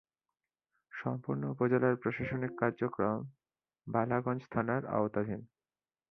[0.91, 3.19] সম্পূর্ণ উপজেলার প্রশাসনিক কার্যক্রম
[3.87, 5.41] বালাগঞ্জ থানার আওতাধীন।